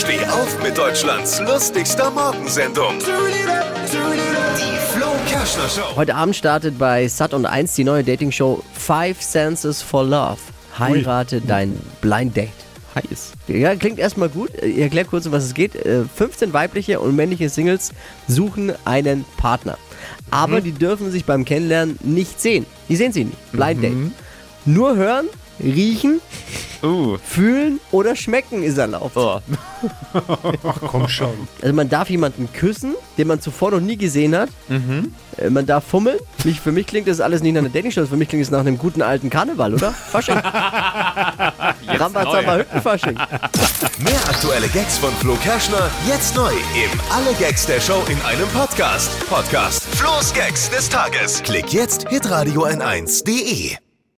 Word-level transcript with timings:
Steh 0.00 0.24
auf 0.24 0.62
mit 0.62 0.78
Deutschlands 0.78 1.40
lustigster 1.40 2.10
Morgensendung. 2.10 2.94
Die 3.00 4.78
Flo 4.94 5.08
Kerschner 5.28 5.68
Show. 5.68 5.94
Heute 5.94 6.14
Abend 6.14 6.34
startet 6.34 6.78
bei 6.78 7.06
Sat 7.06 7.34
und 7.34 7.44
1 7.44 7.74
die 7.74 7.84
neue 7.84 8.02
Dating-Show 8.02 8.64
Five 8.72 9.20
Senses 9.20 9.82
for 9.82 10.02
Love. 10.02 10.38
Heirate 10.78 11.42
dein 11.42 11.78
Blind 12.00 12.34
Date. 12.34 12.48
Heiß. 12.94 13.32
Ja, 13.48 13.76
klingt 13.76 13.98
erstmal 13.98 14.30
gut. 14.30 14.50
Ich 14.62 14.78
erkläre 14.78 15.04
kurz, 15.04 15.26
um 15.26 15.32
was 15.32 15.44
es 15.44 15.52
geht. 15.52 15.74
Äh, 15.74 16.04
15 16.04 16.54
weibliche 16.54 16.98
und 16.98 17.14
männliche 17.14 17.50
Singles 17.50 17.92
suchen 18.26 18.72
einen 18.86 19.26
Partner. 19.36 19.76
Aber 20.30 20.62
die 20.62 20.72
dürfen 20.72 21.10
sich 21.10 21.26
beim 21.26 21.44
Kennenlernen 21.44 21.98
nicht 22.02 22.40
sehen. 22.40 22.64
Die 22.88 22.96
sehen 22.96 23.12
sie 23.12 23.24
nicht. 23.24 23.52
Blind 23.52 23.82
Date. 23.82 23.92
Nur 24.64 24.96
hören, 24.96 25.26
riechen, 25.62 26.22
Uh. 26.82 27.18
fühlen 27.22 27.78
oder 27.92 28.16
schmecken 28.16 28.62
ist 28.62 28.78
erlaubt. 28.78 29.16
Oh. 29.16 29.40
Komm 30.86 31.08
schon. 31.08 31.48
Also 31.62 31.74
man 31.74 31.88
darf 31.88 32.08
jemanden 32.10 32.48
küssen, 32.52 32.94
den 33.18 33.28
man 33.28 33.40
zuvor 33.40 33.70
noch 33.72 33.80
nie 33.80 33.96
gesehen 33.96 34.34
hat. 34.36 34.48
Äh, 35.36 35.50
Man 35.50 35.66
darf 35.66 35.84
fummeln. 35.84 36.18
Mich, 36.44 36.60
für 36.60 36.72
mich 36.72 36.86
klingt 36.86 37.06
das 37.08 37.20
alles 37.20 37.42
nicht 37.42 37.52
nach 37.54 37.60
einer 37.60 37.68
Dating-Show. 37.70 38.06
Für 38.06 38.16
mich 38.16 38.28
klingt 38.28 38.44
es 38.44 38.50
nach 38.50 38.60
einem 38.60 38.78
guten 38.78 39.02
alten 39.02 39.30
Karneval, 39.30 39.74
oder? 39.74 39.92
Fasching. 39.92 40.36
Rambazamba 41.88 42.56
Hüttenfasching. 42.58 43.14
Mehr 43.98 44.20
aktuelle 44.28 44.68
Gags 44.68 44.98
von 44.98 45.12
Flo 45.14 45.34
Kerschner 45.42 45.90
jetzt 46.08 46.34
neu 46.34 46.50
im 46.50 47.00
Alle 47.10 47.34
Gags 47.38 47.66
der 47.66 47.80
Show 47.80 48.02
in 48.08 48.20
einem 48.22 48.48
Podcast. 48.48 49.10
Podcast 49.28 49.84
Flo's 49.96 50.32
Gags 50.32 50.70
des 50.70 50.88
Tages. 50.88 51.42
Klick 51.42 51.72
jetzt 51.72 52.08
hitradio 52.08 52.66
n1.de. 52.66 53.76